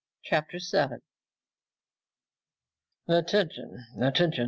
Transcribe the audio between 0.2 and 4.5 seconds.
CHAPTER 7 "Attention! Attention!